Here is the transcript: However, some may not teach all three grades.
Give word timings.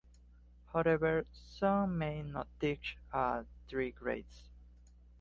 However, 0.73 1.27
some 1.31 1.95
may 1.95 2.23
not 2.23 2.47
teach 2.59 2.97
all 3.13 3.45
three 3.69 3.91
grades. 3.91 4.49